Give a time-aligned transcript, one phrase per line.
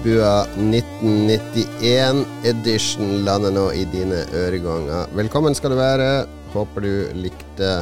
[0.00, 5.10] Sidbua 1991 edition lander nå i dine øreganger.
[5.12, 6.24] Velkommen skal du være.
[6.54, 7.72] Håper du likte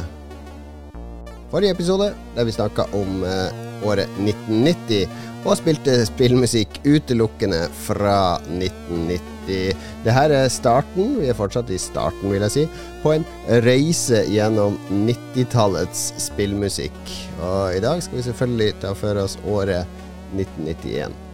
[1.47, 5.07] forrige episode, der vi snakka om eh, året 1990,
[5.45, 8.17] og spilte spillmusikk utelukkende fra
[8.49, 9.79] 1990.
[10.03, 12.65] Det her er starten, vi er fortsatt i starten, vil jeg si,
[12.99, 13.23] på en
[13.63, 14.75] reise gjennom
[15.07, 17.15] 90-tallets spillmusikk.
[17.39, 19.87] Og i dag skal vi selvfølgelig ta for oss året
[20.35, 21.28] 1991.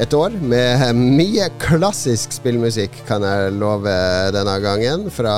[0.00, 3.92] Et år med mye klassisk spillmusikk, kan jeg love
[4.34, 5.08] denne gangen.
[5.12, 5.34] Fra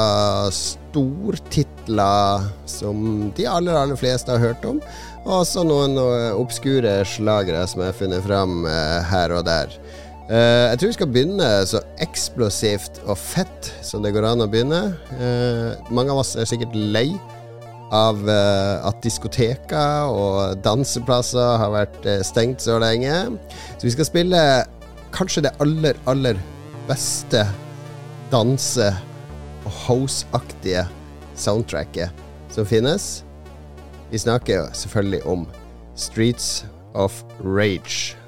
[0.54, 4.78] stortitler som de aller, aller fleste har hørt om.
[5.22, 5.98] Og også noen
[6.34, 9.76] obskure slagere som jeg har funnet fram eh, her og der.
[10.32, 14.48] Uh, jeg tror vi skal begynne så eksplosivt og fett som det går an å
[14.48, 14.80] begynne.
[15.18, 17.10] Uh, mange av oss er sikkert lei
[17.92, 23.12] av uh, at diskoteker og danseplasser har vært uh, stengt så lenge.
[23.76, 24.42] Så vi skal spille
[25.12, 26.40] kanskje det aller, aller
[26.88, 27.44] beste
[28.32, 28.94] danse-
[29.62, 30.86] og house-aktige
[31.38, 32.10] soundtracket
[32.52, 33.22] som finnes.
[34.10, 35.46] Vi snakker selvfølgelig om
[35.96, 38.21] Streets of Rage.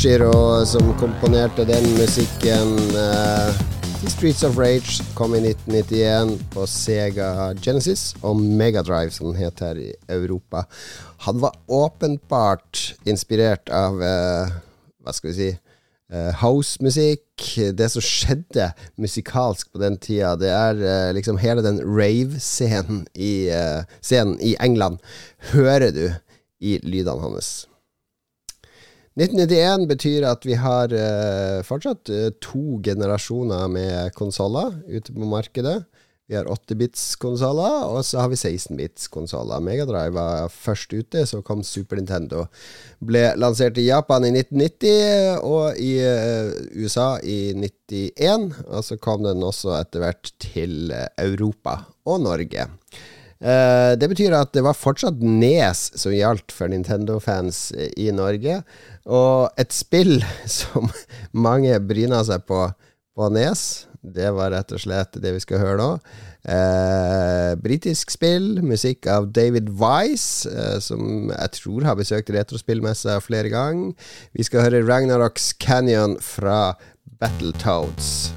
[0.00, 2.70] Goshiro som komponerte den musikken.
[2.96, 3.52] Uh,
[4.08, 9.76] Streets of Rage kom i 1991 på Sega Genesis og Megadrive, som den het her
[9.76, 10.62] i Europa.
[11.28, 14.48] Han var åpenbart inspirert av uh,
[15.04, 17.50] Hva skal vi si uh, House-musikk.
[17.76, 23.52] Det som skjedde musikalsk på den tida, det er uh, liksom hele den rave-scenen i,
[23.52, 23.84] uh,
[24.40, 25.04] i England,
[25.52, 26.06] hører du
[26.56, 27.66] i lydene hans.
[29.18, 35.80] 1991 betyr at vi har uh, fortsatt uh, to generasjoner med konsoller ute på markedet.
[36.30, 39.64] Vi har 8-bits-konsoller, og så har vi 16-bits-konsoller.
[39.66, 42.44] Megadrive var først ute, så kom Super Nintendo.
[43.02, 48.46] Ble lansert i Japan i 1990 og i uh, USA i 91.
[48.68, 52.70] Og så kom den også etter hvert til Europa og Norge.
[53.40, 58.60] Uh, det betyr at det var fortsatt Nes som gjaldt for Nintendo-fans i Norge.
[59.10, 60.20] Og et spill
[60.60, 60.90] som
[61.32, 62.68] mange bryna seg på
[63.20, 65.88] på Nes, det var rett og slett det vi skal høre nå.
[66.48, 73.52] Eh, Britisk spill, musikk av David Wise, eh, som jeg tror har besøkt retrospillmessa flere
[73.52, 73.92] ganger.
[74.32, 76.78] Vi skal høre Ragnaroks Canyon fra
[77.20, 78.30] Battletoads.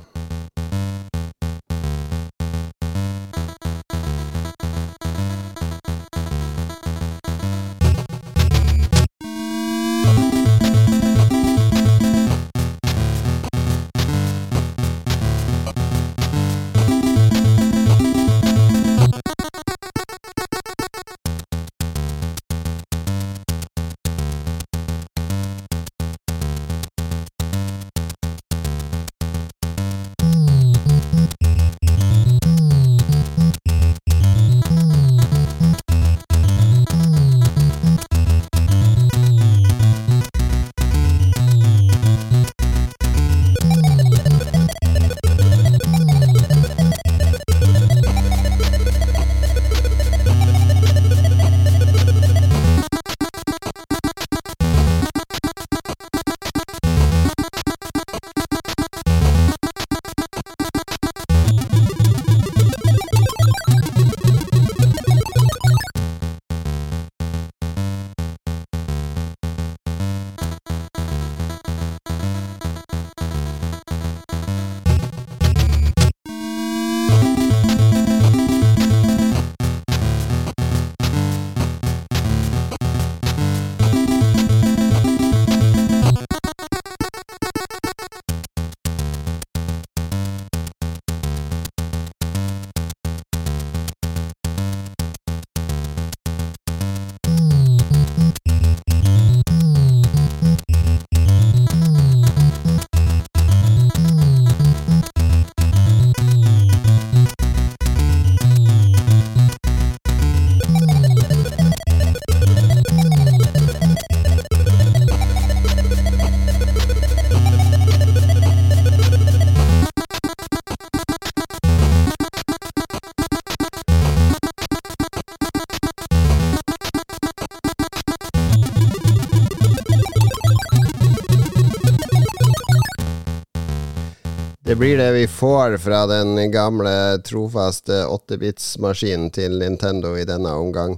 [134.84, 140.98] Blir det vi får fra den gamle, trofaste 8-bits-maskinen til Nintendo i denne omgang.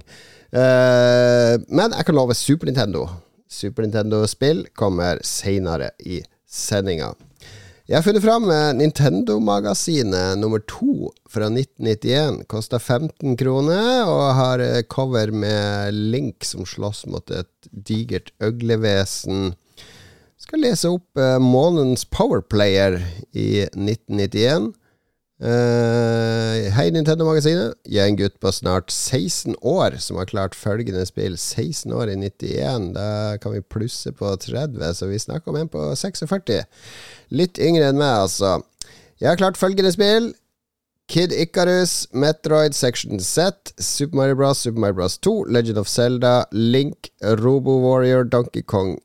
[0.50, 3.04] Uh, men jeg kan love Super Nintendo.
[3.46, 6.18] Super Nintendo-spill kommer seinere i
[6.50, 7.12] sendinga.
[7.86, 8.50] Jeg har funnet fram
[8.80, 12.42] Nintendo-magasinet nummer to fra 1991.
[12.50, 19.52] Kosta 15 kroner og har cover med Link som slåss mot et digert øglevesen
[20.40, 23.00] skal lese opp uh, månedens Powerplayer
[23.32, 24.74] i 1991.
[25.36, 27.74] Uh, eh, hei, Nintendo-magasinet.
[27.84, 31.36] Jeg er en gutt på snart 16 år som har klart følgende spill.
[31.36, 32.92] 16 år i 91.
[32.96, 36.64] Da kan vi plusse på 30, så vi snakker om en på 46.
[37.36, 38.58] Litt yngre enn meg, altså.
[39.20, 40.32] Jeg har klart følgende spill.
[41.06, 46.44] Kid Icarus, Metroid Section Z, Super Mario Bros, Super Mario Bros 2, Legend of Zelda,
[46.50, 48.96] Link, Robo Warrior, Donkey Kong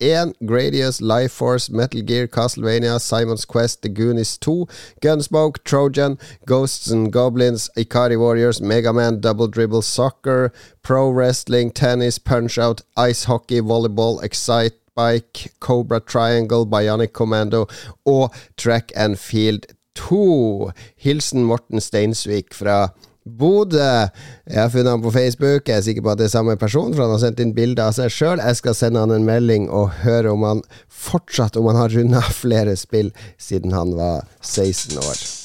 [0.00, 4.66] 1, Gradius, Life Force, Metal Gear, Castlevania, Simon's Quest, The Goonies 2,
[5.00, 12.18] Gunsmoke, Trojan, Ghosts and Goblins, Ikari Warriors, Mega Man, Double Dribble, Soccer, Pro Wrestling, Tennis,
[12.18, 17.66] Punch Out, Ice Hockey, Volleyball, Excite Bike, Cobra Triangle, Bionic Commando
[18.04, 20.72] og Track and Field 2.
[20.96, 22.88] Hilsen Morten Steinsvik fra
[23.24, 23.78] Bodø.
[24.46, 25.68] Jeg har funnet ham på Facebook.
[25.68, 27.80] Jeg er sikker på at det er samme person, for han har sendt inn bilde
[27.84, 28.42] av seg sjøl.
[28.42, 32.20] Jeg skal sende han en melding og høre om han fortsatt Om han har runda
[32.42, 35.43] flere spill siden han var 16 år.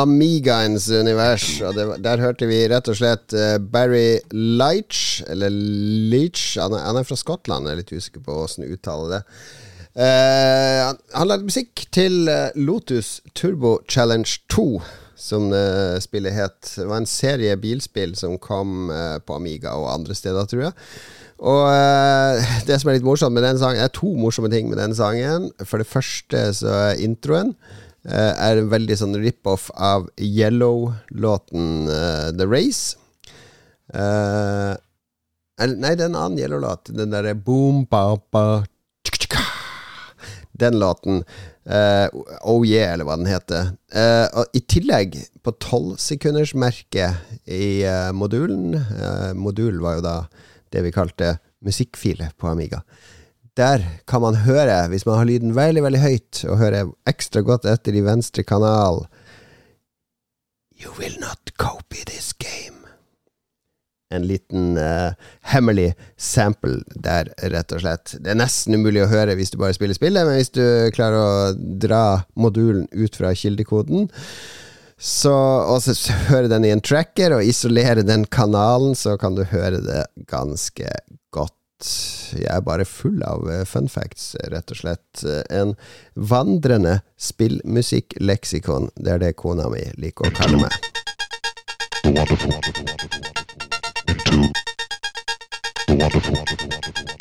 [0.00, 6.56] Amigaens univers, og det, der hørte vi rett og slett uh, Barry Leitch, eller Leach
[6.60, 9.20] han han er, fra Skottland, jeg er litt usikker på åssen du uttaler det.
[9.90, 14.66] Uh, han, han lagde musikk til uh, Lotus Turbo Challenge 2,
[15.20, 15.50] som
[16.00, 16.58] spillet het.
[16.64, 20.72] Det var en serie bilspill som kom på Amiga og andre steder, tror jeg.
[21.44, 21.66] Og
[22.70, 25.50] det som er litt morsomt med den sangen, er to morsomme ting med den sangen.
[25.60, 27.52] For det første så er introen.
[28.00, 32.96] Uh, er en veldig sånn rip-off av Yellow-låten uh, The Race.
[33.92, 34.72] Uh,
[35.60, 36.94] nei, det er en annen Yellow-låt.
[36.96, 38.64] Den derre boom ba ba
[40.60, 41.22] Den låten.
[42.44, 43.70] oh yeah, eller hva den heter.
[44.36, 47.80] og I tillegg, på tolvsekundersmerket i
[48.12, 48.74] modulen
[49.40, 50.16] Modul var jo da
[50.68, 52.82] det vi kalte musikkfile på Amiga.
[53.58, 57.66] Der kan man høre, hvis man har lyden veldig, veldig høyt, og hører ekstra godt
[57.68, 59.06] etter i venstre kanal
[60.80, 62.86] You will not copy this game.
[64.10, 65.12] En liten uh,
[65.52, 68.14] hemmelig sample der, rett og slett.
[68.16, 70.64] Det er nesten umulig å høre hvis du bare spiller spillet, men hvis du
[70.96, 71.52] klarer å
[71.84, 72.04] dra
[72.34, 74.08] modulen ut fra kildekoden,
[75.00, 75.36] så,
[75.70, 75.94] og så
[76.32, 80.02] høre den i en tracker og isolere den kanalen, så kan du høre det
[80.32, 80.90] ganske
[81.32, 81.54] godt
[82.36, 85.24] jeg er bare full av eh, fun facts, rett og slett.
[85.50, 85.74] En
[86.14, 88.90] vandrende spillmusikkleksikon.
[88.96, 90.72] Det er det kona mi liker å kalle meg.
[92.04, 93.20] Wonderful, wonderful, wonderful,
[94.08, 94.52] wonderful.
[95.90, 97.19] Wonderful, wonderful.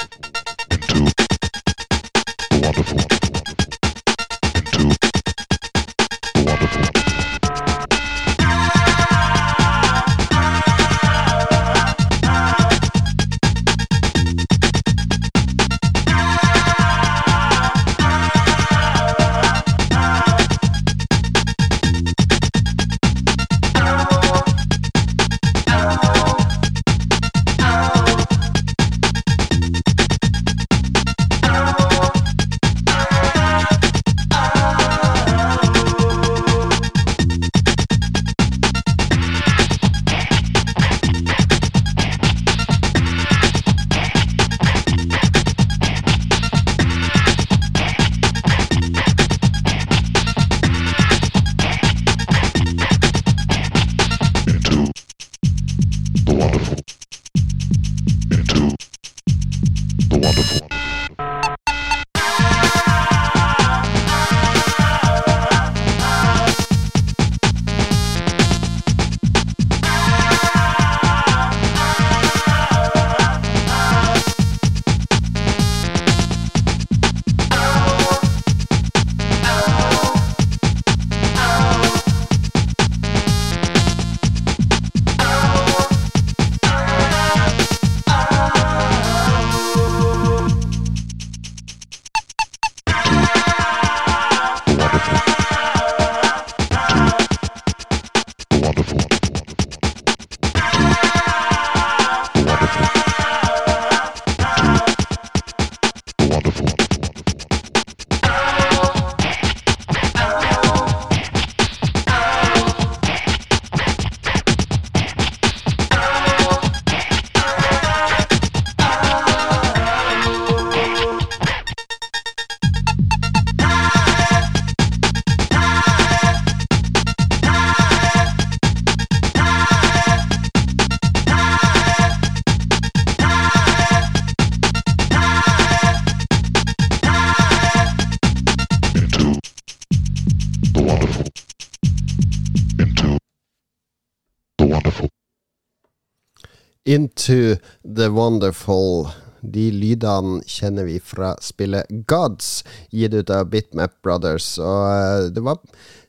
[147.99, 149.09] The Wonderful.
[149.41, 152.61] De lydene kjenner vi fra spillet Gods,
[152.95, 154.53] gitt ut av Bitmap Brothers.
[154.63, 155.59] Og uh, det var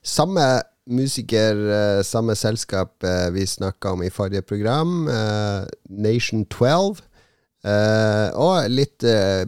[0.03, 0.45] samme
[0.91, 5.09] musiker, uh, samme selskap uh, vi snakka om i forrige program,
[5.89, 7.03] Nation 12.
[7.61, 9.03] Uh, og litt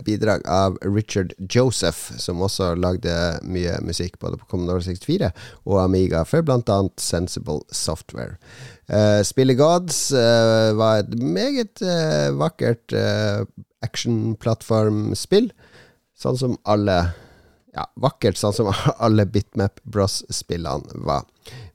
[0.06, 3.16] bidrag av Richard Joseph, som også lagde
[3.48, 5.32] mye musikk både på Commodore 64
[5.64, 6.82] og Amiga, for bl.a.
[7.00, 8.36] Sensible Software.
[8.92, 11.84] Uh, Spillet Gods var et meget
[12.40, 12.96] vakkert
[13.84, 15.52] actionplattformspill,
[16.18, 16.98] sånn som alle
[17.74, 18.72] ja, vakkert, sånn som
[19.04, 21.26] alle Bitmap Bros-spillene var.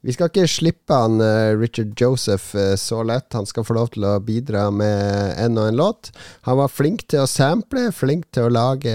[0.06, 3.34] Vi skal ikke slippe han uh, Richard Joseph uh, så lett.
[3.36, 6.12] Han skal få lov til å bidra med en og en låt.
[6.46, 8.94] Han var flink til å sample, flink til å lage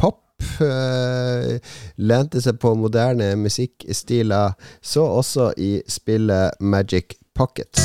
[0.00, 0.24] pop.
[0.62, 1.58] Uh,
[1.98, 7.78] lente seg på moderne musikkstiler, så også i spillet Magic Pockets.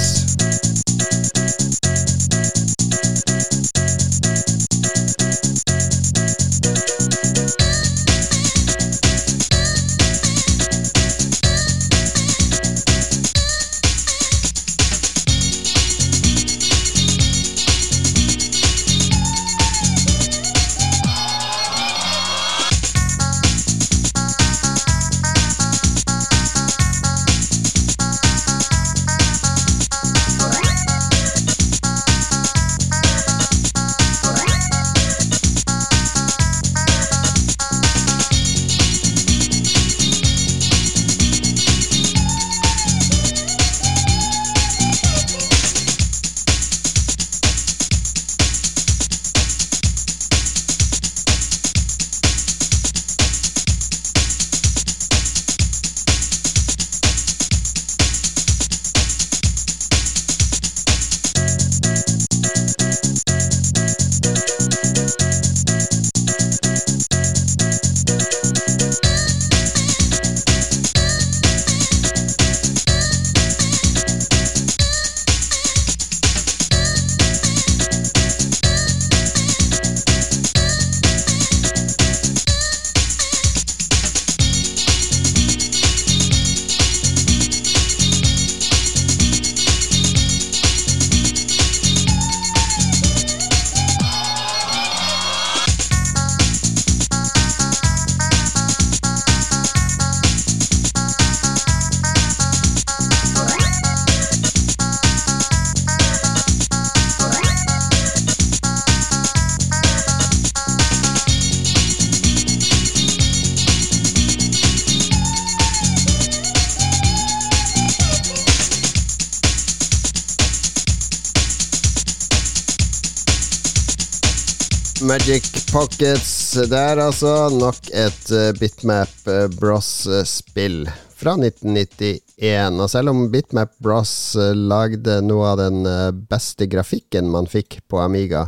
[125.04, 127.50] Magic Pockets der, altså.
[127.52, 130.86] Nok et uh, Bitmap uh, Bros-spill
[131.20, 132.80] fra 1991.
[132.80, 135.84] Og selv om Bitmap Bros uh, lagde noe av den
[136.30, 138.46] beste grafikken man fikk på Amiga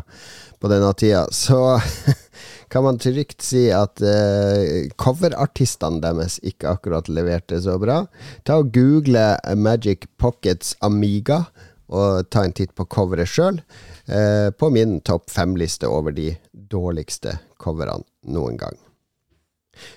[0.61, 1.75] på denne tida, så
[2.71, 3.99] kan man trygt si at
[4.97, 8.05] coverartistene deres ikke akkurat leverte så bra.
[8.47, 11.43] Ta og Google Magic Pockets Amiga,
[11.93, 13.61] og ta en titt på coveret sjøl
[14.07, 18.79] eh, på min topp fem-liste over de dårligste coverne noen gang.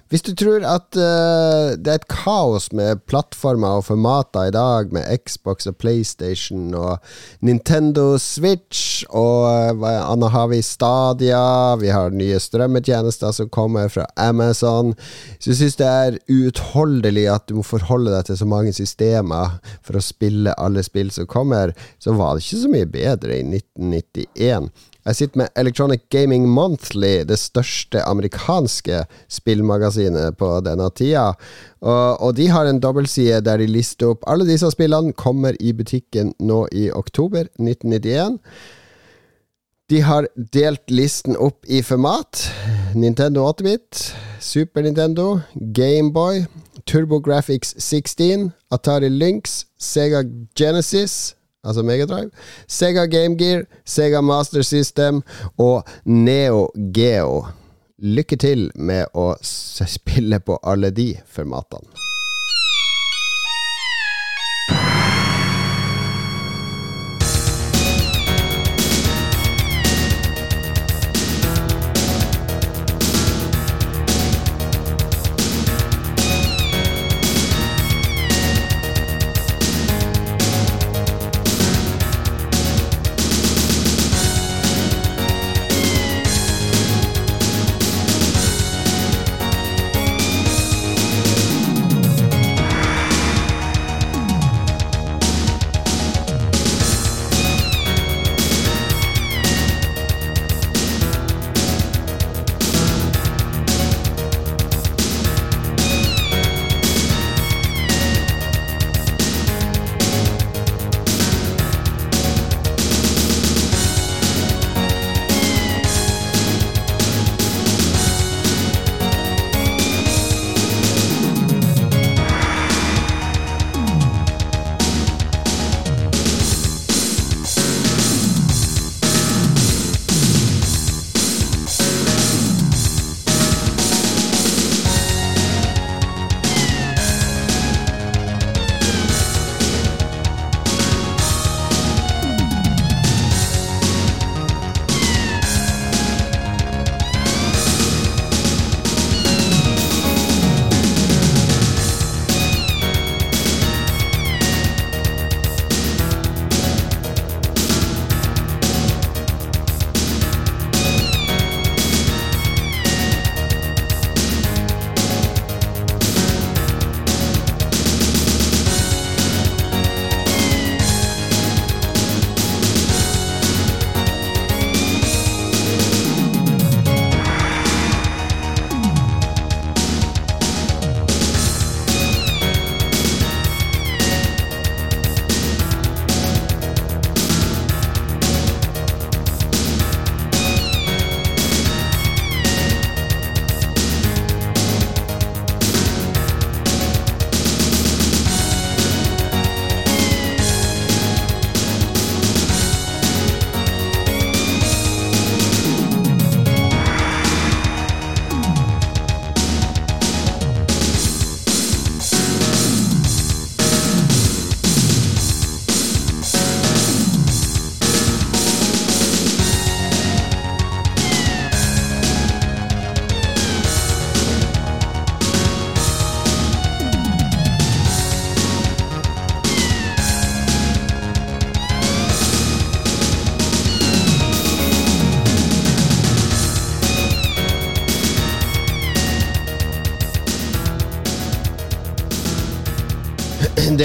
[0.08, 4.92] Hvis du tror at uh, det er et kaos med plattformer og formater i dag,
[4.94, 6.98] med Xbox og PlayStation og
[7.44, 14.06] Nintendo Switch og uh, Anna har vi Stadia, vi har nye strømmetjenester som kommer fra
[14.16, 14.94] Amazon
[15.38, 19.58] Så jeg syns det er uutholdelig at du må forholde deg til så mange systemer
[19.84, 23.44] for å spille alle spill som kommer, så var det ikke så mye bedre i
[23.44, 24.70] 1991.
[25.08, 31.30] Jeg sitter med Electronic Gaming Monthly, det største amerikanske spillmagasinet på denne tida.
[31.80, 35.72] Og, og de har en dobbeltside der de lister opp alle disse spillene, kommer i
[35.72, 38.36] butikken nå i oktober 1991.
[39.88, 42.44] De har delt listen opp i format.
[42.92, 44.10] Nintendo 8-bit,
[44.44, 46.44] Super Nintendo, Gameboy,
[46.84, 50.20] TurboGrafx 16, Atari Lynx, Sega
[50.52, 52.30] Genesis, altså Megadrive,
[52.68, 55.22] Sega Game Gear, Sega Master System
[55.58, 57.46] og Neo Geo.
[57.98, 61.97] Lykke til med å spille på alle de formatene.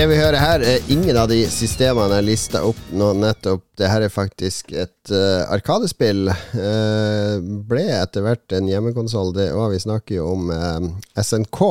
[0.04, 3.62] Det vi hører her, er ingen av de systemene jeg lista opp nå nettopp.
[3.80, 6.28] Det her er faktisk et uh, Arkadespill.
[6.52, 7.40] Uh,
[7.70, 9.70] ble etter hvert en hjemmekonsoll, det òg.
[9.72, 11.64] Vi snakker jo om uh, SNK.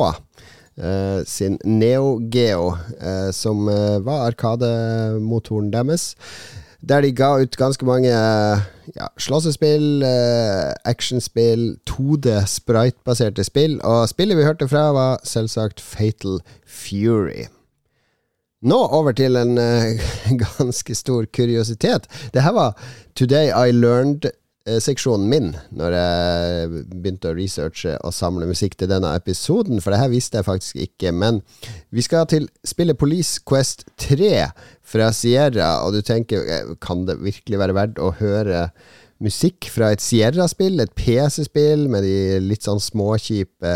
[1.29, 2.73] sin Neo Geo,
[3.37, 6.15] som var Arkademotoren deres.
[6.81, 10.01] Der de ga ut ganske mange ja, slåssespill,
[10.89, 13.77] actionspill, 2D sprite-baserte spill.
[13.85, 17.45] Og spillet vi hørte fra, var selvsagt Fatal Fury.
[18.63, 20.05] Nå over til en uh,
[20.45, 22.07] ganske stor kuriositet.
[22.31, 22.77] Det her var
[23.15, 29.83] Today I Learned-seksjonen min når jeg begynte å researche og samle musikk til denne episoden,
[29.83, 31.11] for det her visste jeg faktisk ikke.
[31.11, 31.41] Men
[31.91, 34.47] vi skal til spillet Police Quest 3
[34.79, 38.69] fra Sierra, og du tenker eh, kan det virkelig være verdt å høre
[39.23, 43.75] musikk fra et Sierra-spill, et PC-spill med de litt sånn småkjipe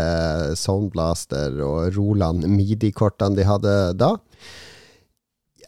[0.56, 4.14] Soundblaster og Roland Midi-kortene de hadde da?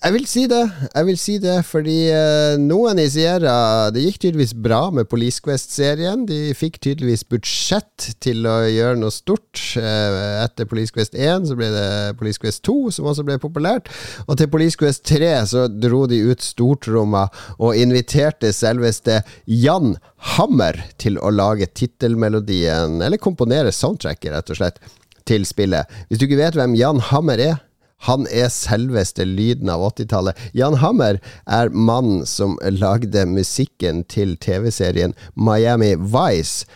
[0.00, 0.62] Jeg vil si det.
[0.94, 5.42] Jeg vil si det, fordi eh, noen i Sierra Det gikk tydeligvis bra med Police
[5.44, 6.22] Quest-serien.
[6.24, 9.60] De fikk tydeligvis budsjett til å gjøre noe stort.
[9.76, 11.84] Eh, etter Police Quest 1 så ble det
[12.16, 13.92] Police Quest 2, som også ble populært.
[14.24, 17.26] Og til Police Quest 3 så dro de ut stortromma
[17.58, 19.98] og inviterte selveste Jan
[20.38, 24.80] Hammer til å lage tittelmelodien, eller komponere soundtracket, rett og slett,
[25.28, 25.84] til spillet.
[26.08, 27.60] Hvis du ikke vet hvem Jan Hammer er
[28.06, 30.38] han er selveste lyden av 80-tallet.
[30.56, 36.68] Jan Hammer er mannen som lagde musikken til TV-serien Miami Vice,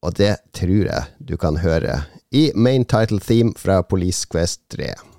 [0.00, 5.09] og det tror jeg du kan høre i main title theme fra Police Quest 3.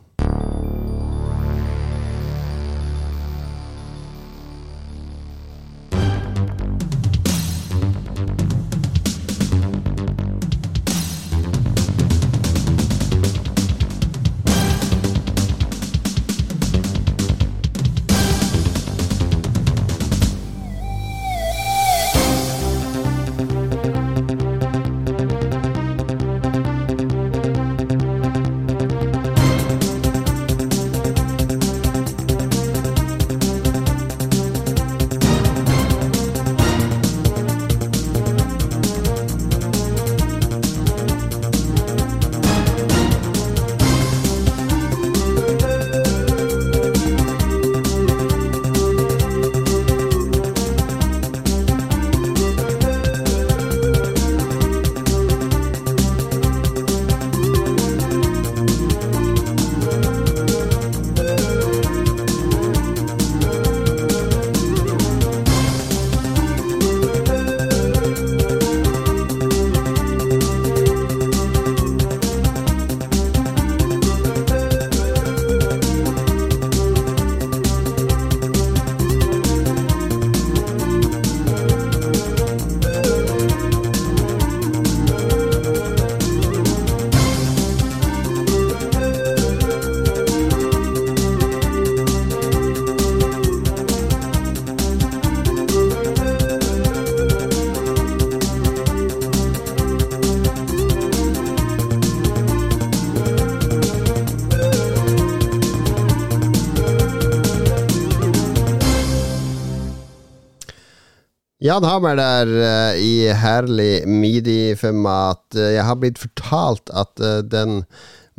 [111.71, 115.45] Jan Hammer der uh, i herlig midi-format.
[115.55, 117.86] Uh, jeg har blitt fortalt at uh, den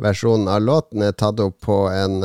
[0.03, 2.19] versjonen av låten er tatt opp på en,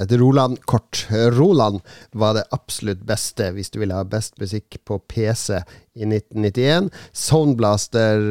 [0.00, 1.04] et Roland-kort.
[1.36, 1.84] Roland
[2.16, 6.90] var det absolutt beste hvis du ville ha best musikk på PC i 1991.
[7.12, 8.24] Soundblaster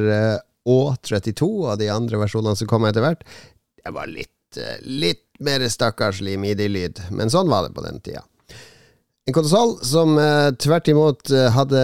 [0.66, 3.24] og 32 og de andre versjonene som kom etter hvert,
[3.84, 8.26] det var litt, litt mer stakkarslig midi-lyd, men sånn var det på den tida.
[9.24, 11.80] En konsol som eh, tvert imot uh, hadde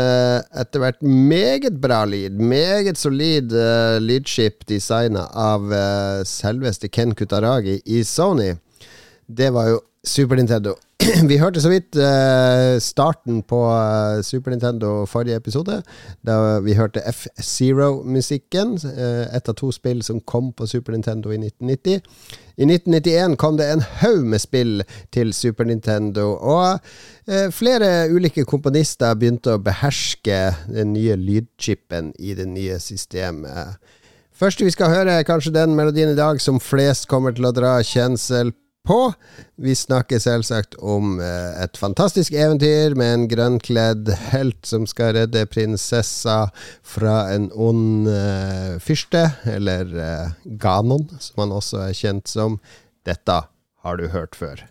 [0.60, 2.36] etter hvert meget bra lyd.
[2.36, 5.72] Meget solid eh, lydskip designa av
[6.28, 8.58] selveste Ken Kutaragi i Sony.
[9.24, 10.76] Det var jo Super Nintendo.
[11.32, 11.96] Vi hørte så vidt
[12.84, 13.60] starten på
[14.24, 15.78] Super Nintendo forrige episode,
[16.28, 18.76] da vi hørte F-Zero-musikken.
[19.32, 22.04] et av to spill som kom på Super Nintendo i 1990.
[22.60, 24.82] I 1991 kom det en haug med spill
[25.16, 26.82] til Super Nintendo, og
[27.32, 33.80] eh, flere ulike komponister begynte å beherske den nye lydchipen i det nye systemet.
[34.36, 37.56] Første vi skal høre, er kanskje den melodien i dag som flest kommer til å
[37.56, 38.52] dra kjensel
[38.90, 39.00] på.
[39.62, 45.46] Vi snakker selvsagt om eh, et fantastisk eventyr med en grønnkledd helt som skal redde
[45.52, 46.40] prinsessa
[46.82, 52.58] fra en ond uh, fyrste, eller uh, Ganon, som han også er kjent som.
[53.06, 53.42] Dette
[53.86, 54.66] har du hørt før.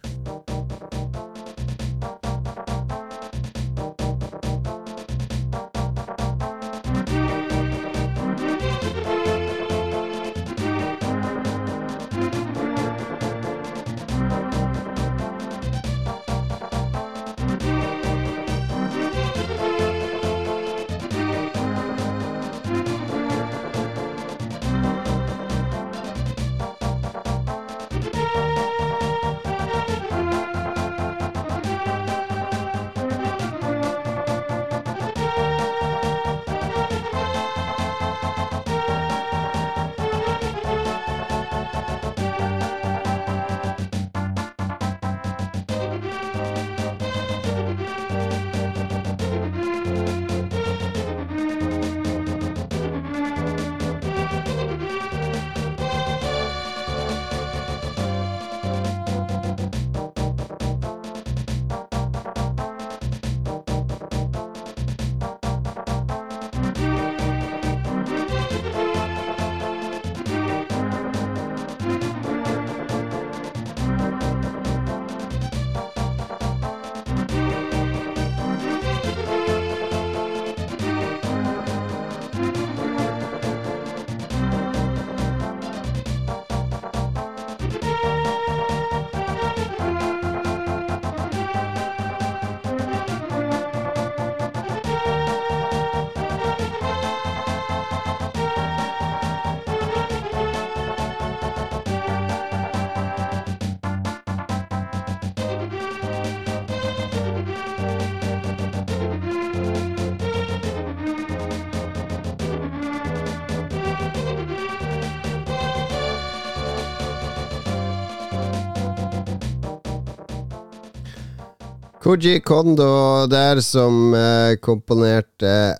[122.02, 125.74] Koji Kondo der som eh, komponerte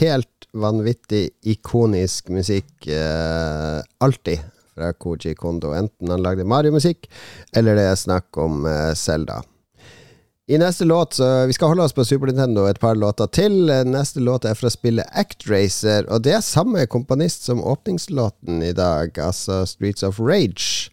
[0.00, 4.40] helt vanvittig ikonisk musikk eh, alltid
[4.72, 5.74] fra Koji Kondo.
[5.76, 7.10] Enten han lagde Mario-musikk,
[7.52, 8.64] eller det er snakk om
[8.96, 9.42] Selda.
[10.48, 13.68] I neste låt, så Vi skal holde oss på Super Nintendo et par låter til.
[13.84, 19.18] Neste låt er fra spillet Actracer, og det er samme komponist som åpningslåten i dag,
[19.18, 20.88] altså Streets of Rage.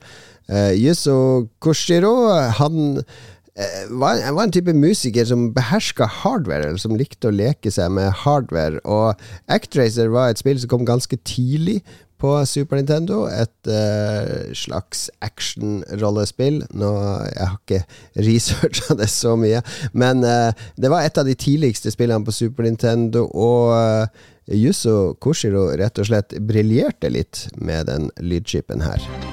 [0.46, 2.28] Uh, Yuzo Koshiro,
[2.60, 7.72] han Eh, var, var, en type musiker som beherska hardware, eller som likte å leke
[7.72, 8.82] seg med hardware.
[8.84, 9.16] Og
[9.48, 11.80] Actracer var et spill som kom ganske tidlig
[12.22, 13.26] på Super Nintendo.
[13.28, 16.64] Et uh, slags actionrollespill.
[16.74, 16.92] Nå,
[17.36, 17.84] Jeg har ikke
[18.28, 19.62] researcha det så mye,
[19.94, 23.28] men uh, det var et av de tidligste spillene på Super Nintendo.
[23.32, 29.25] Og uh, Koshiro rett og slett briljerte litt med den lydchipen her.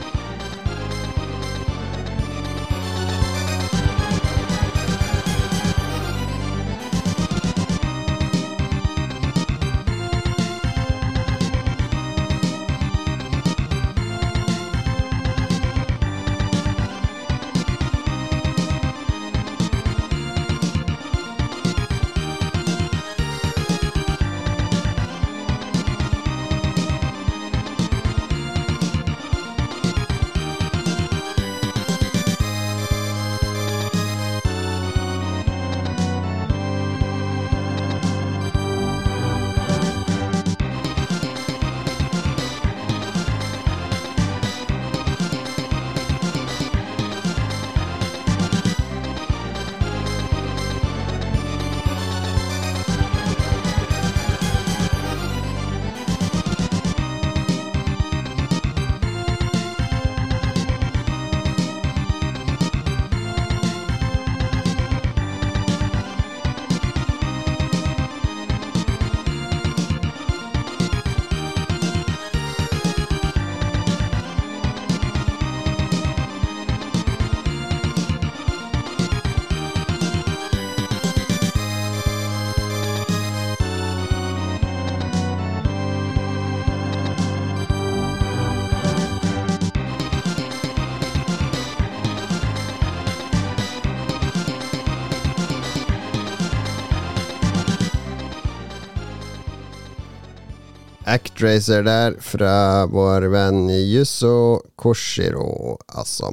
[101.43, 106.31] Actracer der, fra vår venn Yusso Koshiro, altså.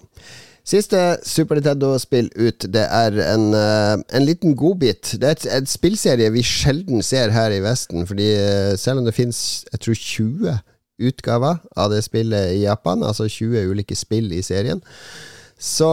[0.62, 5.16] Siste Super Nintendo-spill ut, det er en, uh, en liten godbit.
[5.18, 9.10] Det er et, et, spillserie vi sjelden ser her i Vesten, fordi uh, selv om
[9.10, 10.58] det fins, jeg tror 20
[11.10, 14.84] utgaver av det spillet i Japan, altså 20 ulike spill i serien,
[15.58, 15.90] så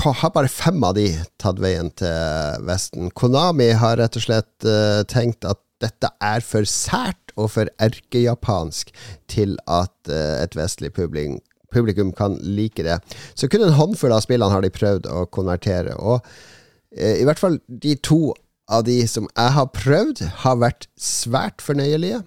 [0.00, 3.12] har bare fem av de tatt veien til Vesten.
[3.12, 8.92] Konami har rett og slett uh, tenkt at dette er for sært og for erkejapansk
[9.30, 11.40] til at uh, et vestlig publikum,
[11.72, 12.98] publikum kan like det.
[13.34, 15.96] Så kun en håndfull av spillene har de prøvd å konvertere.
[15.96, 18.34] Og uh, i hvert fall de to
[18.70, 22.22] av de som jeg har prøvd, har vært svært fornøyelige.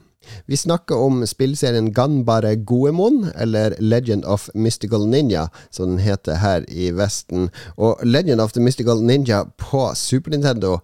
[0.48, 6.68] Vi snakker om spillserien Ganbare Goemon, eller Legend of Mystical Ninja, som den heter her
[6.72, 7.50] i Vesten.
[7.78, 10.80] Og Legend of the Mystical Ninja på Super Nintendo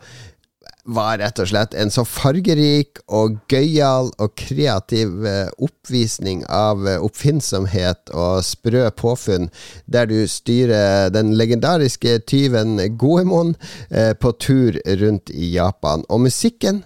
[0.90, 7.00] var rett og slett en så fargerik og gøyal og kreativ eh, oppvisning av eh,
[7.06, 9.50] oppfinnsomhet og sprø påfunn,
[9.86, 13.56] der du styrer den legendariske tyven Goemon
[13.90, 16.06] eh, på tur rundt i Japan.
[16.10, 16.84] Og musikken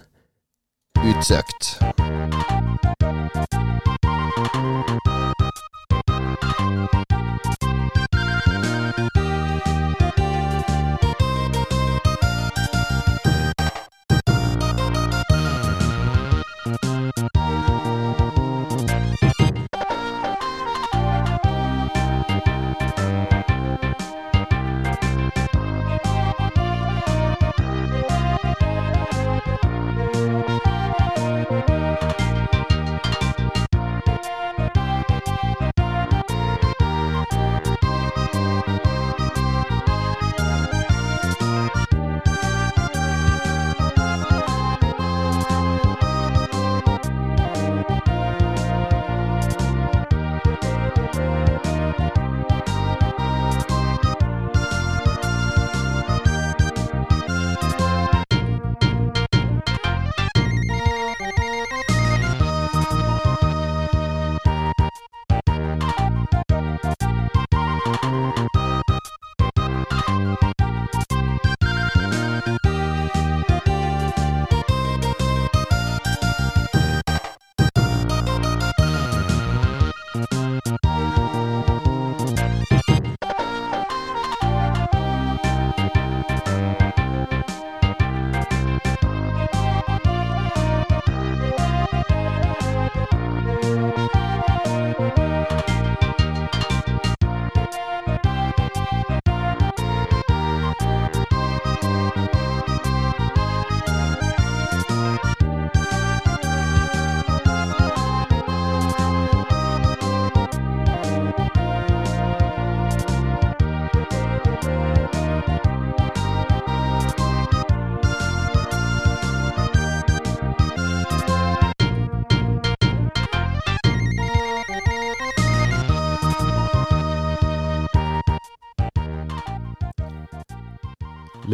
[1.04, 1.78] utsøkt.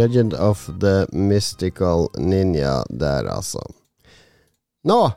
[0.00, 3.60] Legend of the Mystical Ninja der, altså.
[4.84, 5.10] Nå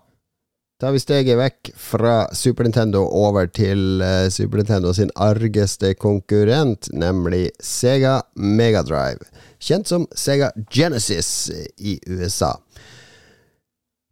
[0.83, 6.89] tar vi steget vekk fra Super Nintendo over til uh, Super Nintendo sin argeste konkurrent,
[6.91, 9.23] nemlig Sega Megadrive.
[9.63, 11.29] Kjent som Sega Genesis
[11.77, 12.57] i USA.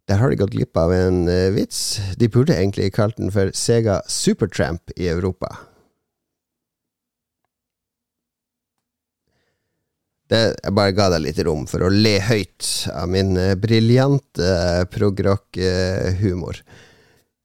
[0.08, 2.00] Der har de gått glipp av en uh, vits.
[2.16, 5.52] De burde egentlig kalt den for Sega Supertramp i Europa.
[10.32, 14.40] Det, jeg bare ga deg litt rom for å le høyt av min uh, briljante
[14.40, 16.62] uh, progrock-humor.
[16.62, 16.88] Uh,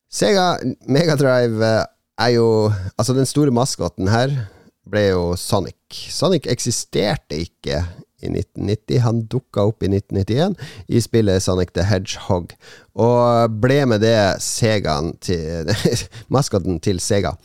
[0.08, 0.56] Sega
[0.88, 1.86] Megadrive uh,
[2.20, 2.48] er jo
[2.96, 4.32] Altså, den store maskoten her
[4.88, 5.76] ble jo Sonic.
[5.92, 7.82] Sonic eksisterte ikke
[8.24, 9.02] i 1990.
[9.04, 10.56] Han dukka opp i 1991
[10.88, 12.56] i spillet Sonic the Hedgehog,
[12.96, 15.68] og ble med det Segaen til
[16.34, 17.36] maskoten til Sega.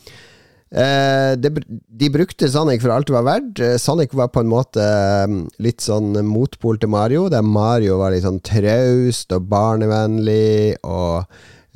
[0.73, 3.59] Eh, de brukte Sonic for alt det var verdt.
[3.61, 8.13] Eh, Sonic var på en måte eh, litt sånn motpol til Mario, der Mario var
[8.13, 11.27] litt sånn traust og barnevennlig og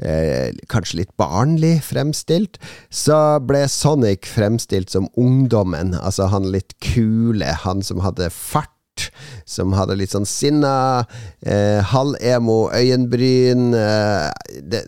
[0.01, 2.57] eh, kanskje litt barnlig fremstilt.
[2.89, 8.73] Så ble Sonic fremstilt som ungdommen, altså han litt kule, han som hadde fart
[9.47, 11.05] som hadde litt sånn sinna,
[11.41, 13.71] eh, halvemo øyenbryn.
[13.77, 14.83] Eh, det,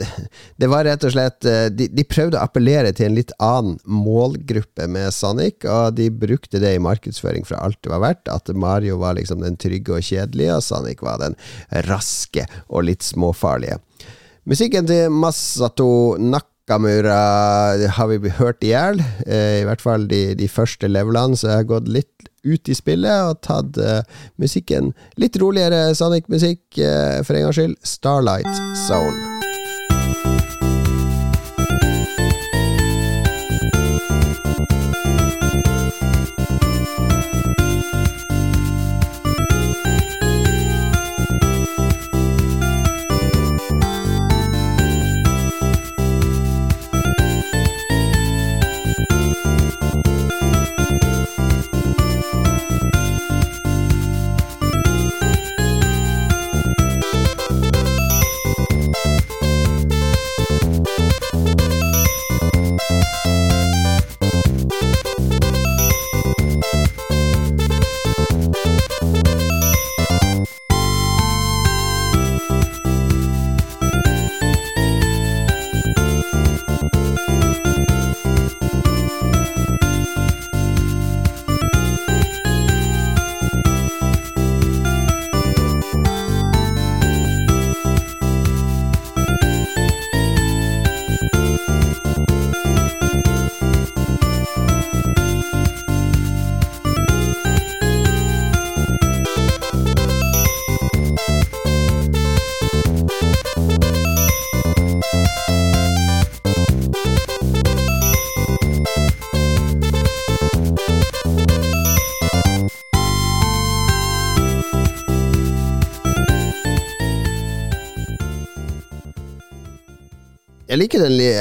[0.58, 3.80] det, var rett og slett eh, de, de, prøvde å appellere til en litt annen
[3.86, 8.32] målgruppe med Sonic, og de brukte det i markedsføring fra alt det var verdt.
[8.32, 11.38] At Mario var liksom den trygge og kjedelige, og Sonic var den
[11.90, 13.80] raske og litt småfarlige.
[14.50, 16.18] Musikken til Masato
[16.70, 21.50] Nakamura har vi hørt i hjel, eh, i hvert fall de, de første levelene, så
[21.50, 24.06] jeg har gått litt ut i spillet og tatt uh,
[24.38, 27.76] musikken litt roligere Sonic-musikk, uh, for en gangs skyld.
[27.82, 29.39] Starlight Zone.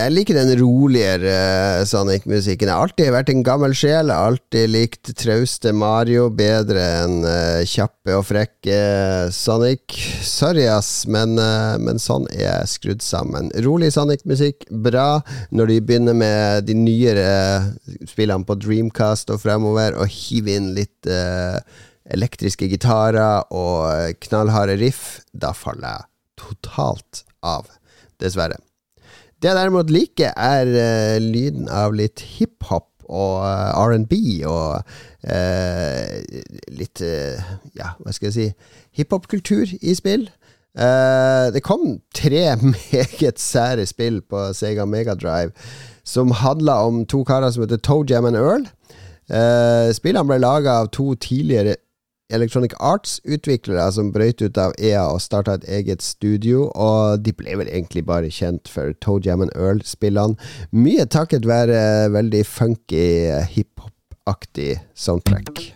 [0.08, 2.70] Jeg liker den roligere uh, Sonic-musikken.
[2.70, 4.08] Jeg har alltid vært en gammel sjel.
[4.08, 8.78] Jeg har alltid likt trauste Mario bedre enn uh, kjappe og frekke
[9.36, 9.98] Sonic.
[10.24, 13.50] Sorry, ass, men, uh, men sånn er jeg skrudd sammen.
[13.66, 15.20] Rolig Sonic-musikk, bra.
[15.52, 17.28] Når de begynner med de nyere
[18.08, 21.10] spillene på Dreamcast og fremover, og hiver inn litt
[22.08, 26.08] elektriske gitarer og knallharde riff, da faller jeg
[26.46, 27.68] totalt av.
[28.18, 28.56] Dessverre.
[29.38, 34.16] Det jeg derimot liker, er uh, lyden av litt hiphop og uh, eh, R&B
[34.50, 34.80] og
[35.30, 36.40] uh,
[36.74, 37.02] litt
[37.78, 38.48] Ja, hva skal jeg si
[38.98, 40.26] Hiphop-kultur i spill.
[40.74, 42.42] det kom tre
[42.74, 45.52] meget sære spill på Sega Megadrive
[46.04, 48.66] som handla om to karer som heter Toe Jam and Earl.
[49.94, 51.76] spillene ble laga av to tidligere
[52.28, 57.56] Electronic Arts-utviklere som brøyt ut av EA og starta et eget studio, og de ble
[57.56, 60.36] vel egentlig bare kjent for Toe Jam and Earl-spillene.
[60.76, 65.72] Mye takket være veldig funky, hiphop-aktig soundtrack.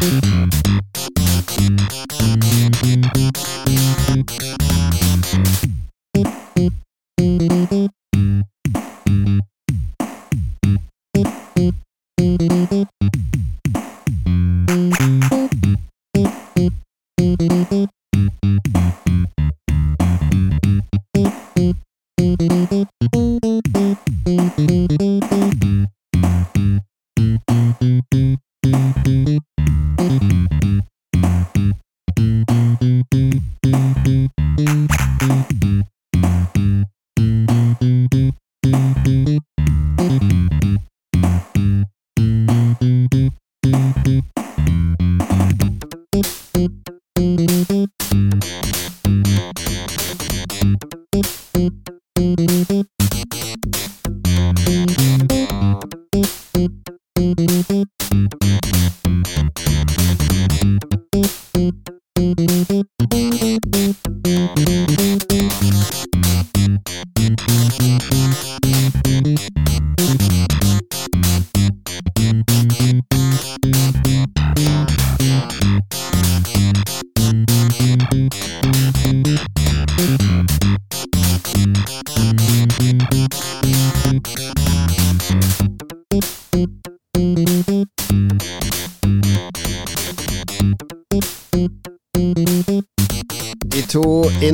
[0.00, 0.97] Mm-hmm.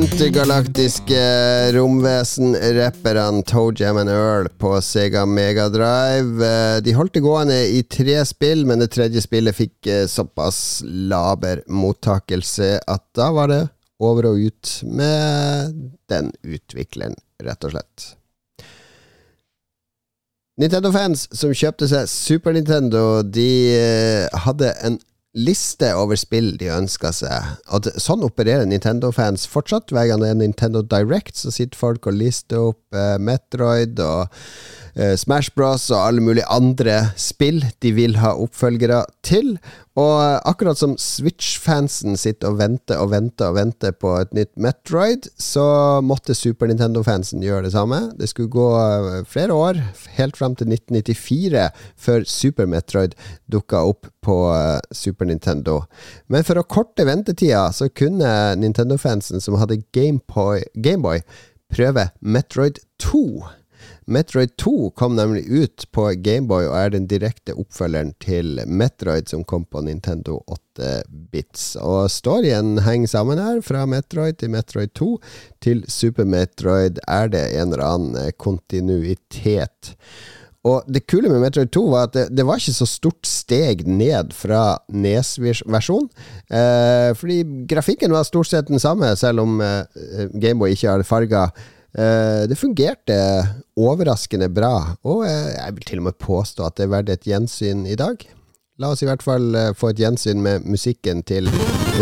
[0.05, 1.21] Intergalaktiske
[1.73, 6.45] romvesen-rapperne Toe and Earl på Sega Megadrive.
[6.45, 10.83] Eh, de holdt det gående i tre spill, men det tredje spillet fikk eh, såpass
[10.85, 13.63] laber mottakelse at da var det
[13.97, 15.73] over og ut med
[16.11, 18.07] den utvikleren, rett og slett.
[20.61, 25.01] Nintendo-fans som kjøpte seg Super Nintendo, de eh, hadde en
[25.35, 27.51] liste over spill de ønsker seg.
[27.75, 29.91] Og sånn opererer Nintendo-fans fortsatt.
[29.91, 34.31] Hver gang det er Nintendo Direct, så sitter folk og lister opp eh, Metroid og
[34.95, 39.57] eh, Smash Bros og alle mulige andre spill de vil ha oppfølgere til.
[39.95, 45.29] Og akkurat som Switch-fansen sitter og venter og venter og venter på et nytt Metroid,
[45.39, 45.63] så
[46.03, 48.01] måtte Super Nintendo-fansen gjøre det samme.
[48.19, 49.79] Det skulle gå eh, flere år,
[50.17, 53.15] helt fram til 1994, før Super Metroid
[53.47, 55.79] dukka opp på eh, Super Nintendo.
[56.27, 61.21] Men for å korte ventetida, så kunne Nintendo-fansen som hadde Gameboy, Game
[61.71, 63.23] prøve Metroid 2.
[64.05, 69.41] Metroid 2 kom nemlig ut på Gameboy og er den direkte oppfølgeren til Metroid som
[69.47, 71.73] kom på Nintendo 8-bits.
[71.81, 73.63] Og storyen henger sammen her.
[73.65, 75.09] Fra Metroid til Metroid 2
[75.65, 79.95] til Super Metroid er det en eller annen kontinuitet.
[80.65, 83.83] Og det kule med Metroid 2 var at det, det var ikke så stort steg
[83.85, 86.09] ned fra Nes-versjonen.
[86.49, 91.53] Eh, fordi grafikken var stort sett den samme, selv om eh, Gameboy ikke har farger.
[91.95, 93.15] Eh, det fungerte
[93.79, 97.29] overraskende bra, og eh, jeg vil til og med påstå at det er verdt et
[97.29, 98.19] gjensyn i dag.
[98.83, 101.47] La oss i hvert fall eh, få et gjensyn med musikken til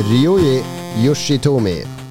[0.10, 0.64] Ryoji
[1.06, 2.03] Yoshitomi.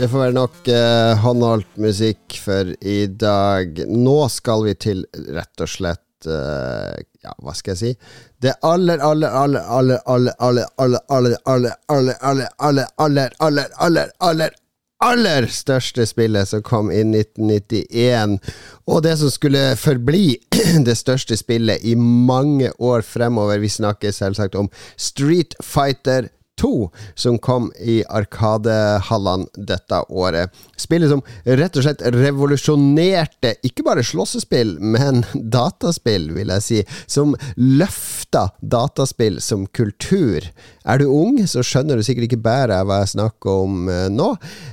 [0.00, 3.82] Det får være nok eh, håndholdt musikk for i dag.
[3.84, 5.02] Nå skal vi til
[5.36, 7.90] rett og slett eh, Ja, hva skal jeg si?
[8.40, 14.16] Det aller, aller, aller, aller, aller, aller, aller, aller, aller, aller, aller, aller, aller, aller,
[14.30, 14.56] aller,
[15.04, 18.40] aller, største spillet som kom i 1991,
[18.88, 20.38] og det som skulle forbli
[20.88, 23.60] det største spillet i mange år fremover.
[23.60, 26.70] Vi snakker selvsagt om Street Fighter 2.
[26.70, 30.52] 2, som kom i Arkadehallene dette året.
[30.76, 35.24] Spillet som rett og slett revolusjonerte ikke bare slåssespill, men
[35.56, 36.82] dataspill, vil jeg si.
[37.06, 40.50] Som løfta dataspill som kultur.
[40.84, 44.30] Er du ung, så skjønner du sikkert ikke bare hva jeg snakker om eh, nå,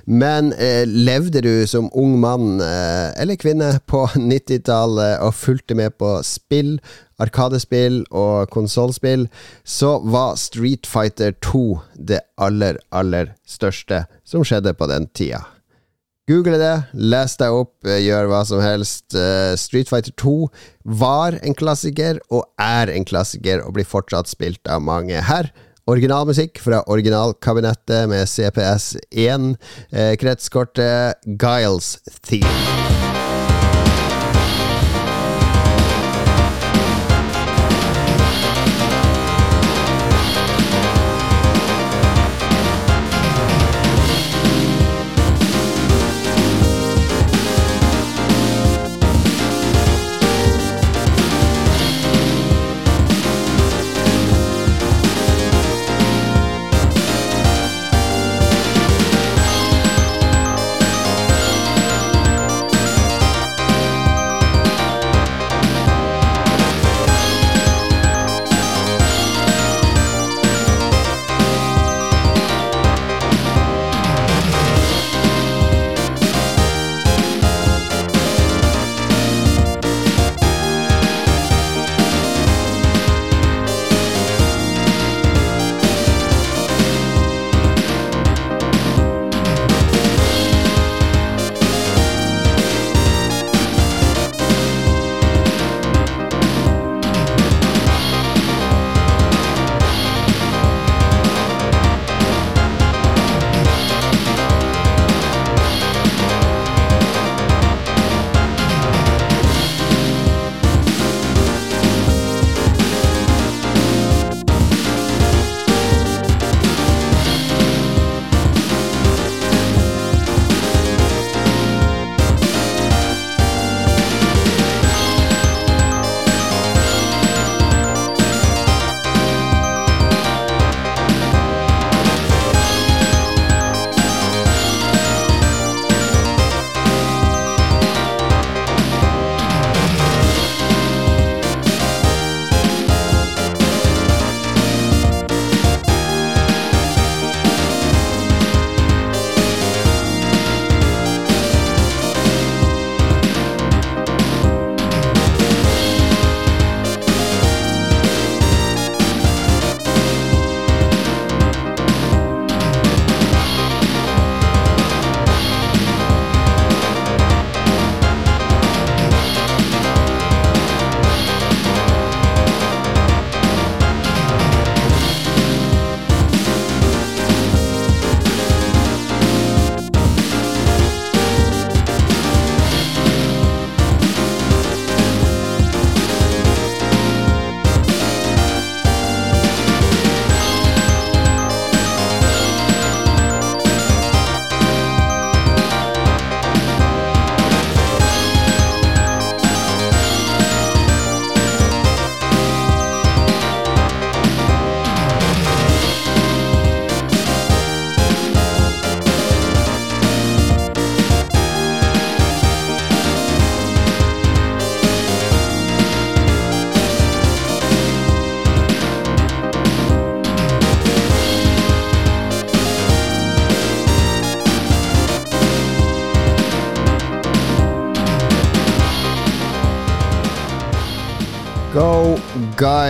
[0.07, 5.97] men eh, levde du som ung mann eh, eller kvinne på 90-tallet og fulgte med
[5.99, 6.77] på spill
[7.21, 9.27] Arkadespill og konsollspill,
[9.65, 11.65] så var Street Fighter 2
[12.09, 15.43] det aller, aller største som skjedde på den tida.
[16.27, 19.15] Google det, les deg opp, eh, gjør hva som helst.
[19.15, 20.49] Eh, Street Fighter 2
[20.83, 25.15] var en klassiker, og er en klassiker, og blir fortsatt spilt av mange.
[25.23, 25.53] Her
[25.87, 29.55] Originalmusikk fra originalkabinettet med CPS1,
[29.91, 32.86] eh, kretskortet Giles Theme.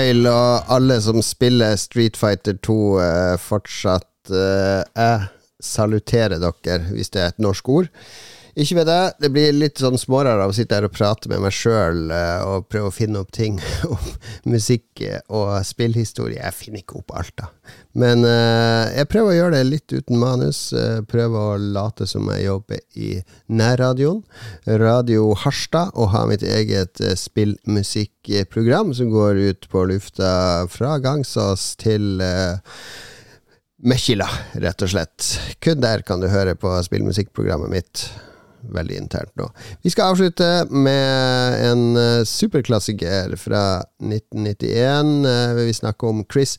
[0.07, 5.25] Guile og alle som spiller Street Fighter 2 eh, fortsatt eh, Jeg
[5.59, 7.89] saluterer dere, hvis det er et norsk ord.
[8.57, 9.01] Ikke ved det.
[9.21, 12.41] Det blir litt sånn smårere av å sitte her og prate med meg sjøl eh,
[12.41, 13.59] og prøve å finne opp ting
[13.91, 14.07] om
[14.49, 16.39] musikk og spillhistorie.
[16.41, 17.51] Jeg finner ikke opp alt, da.
[17.97, 20.59] Men uh, jeg prøver å gjøre det litt uten manus.
[21.09, 23.09] Prøver å late som jeg jobber i
[23.49, 24.23] nærradioen,
[24.81, 30.31] Radio Harstad, og har mitt eget spillmusikkprogram som går ut på lufta
[30.71, 32.21] fra Gangsås til
[33.85, 34.29] Mekila,
[34.61, 35.27] rett og slett.
[35.61, 38.07] Kun der kan du høre på spillmusikkprogrammet mitt
[38.73, 39.47] veldig internt nå.
[39.83, 43.63] Vi skal avslutte med en uh, superklassiker fra
[44.03, 45.13] 1991.
[45.25, 46.57] Uh, vi snakker om Chris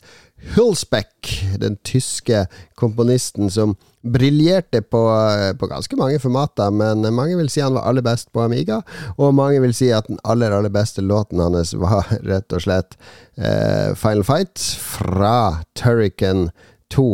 [0.55, 1.29] Hulsbeck,
[1.59, 2.45] den tyske
[2.79, 7.89] komponisten som briljerte på, uh, på, ganske mange formater, men mange vil si han var
[7.89, 8.79] aller best på Amiga,
[9.17, 12.95] og mange vil si at den aller, aller beste låten hans var rett og slett
[13.37, 16.49] eh, Final Fight fra Turrican
[16.93, 17.09] 2.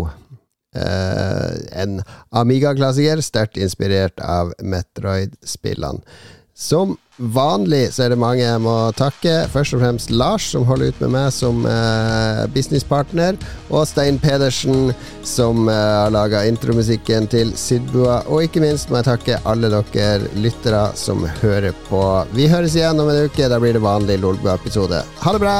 [0.76, 2.02] Uh, en
[2.36, 6.04] Amiga-klassiker, sterkt inspirert av Metroid-spillene.
[6.56, 9.34] Som vanlig så er det mange jeg må takke.
[9.52, 13.36] Først og fremst Lars, som holder ut med meg som eh, businesspartner.
[13.68, 14.94] Og Stein Pedersen,
[15.28, 18.22] som eh, har laga intromusikken til Sydbua.
[18.32, 22.02] Og ikke minst må jeg takke alle dere lyttere som hører på.
[22.32, 23.52] Vi høres igjen om en uke.
[23.52, 25.04] Da blir det vanlig Lolbua-episode.
[25.28, 25.60] Ha det bra!